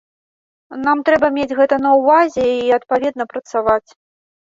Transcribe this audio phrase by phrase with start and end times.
[0.85, 3.89] Нам трэба мець гэта на ўвазе і адпаведна працаваць.